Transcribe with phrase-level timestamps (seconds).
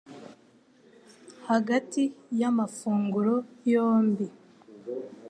[1.49, 2.01] hagati
[2.39, 3.35] ya mafunguro
[3.71, 4.25] yombi.